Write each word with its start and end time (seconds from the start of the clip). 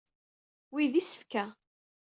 Wi 0.73 0.85
d 0.91 0.95
isefka. 1.01 1.45